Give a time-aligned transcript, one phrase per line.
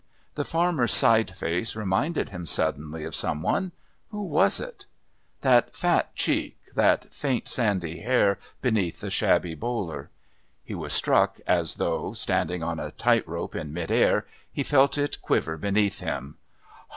[0.33, 3.71] The farmer's side face reminded him suddenly of some one.
[4.09, 4.87] Who was it?
[5.41, 10.09] That fat cheek, the faint sandy hair beneath the shabby bowler.
[10.63, 14.97] He was struck as though, standing on a tight rope in mid air, he felt
[14.97, 16.37] it quiver beneath him.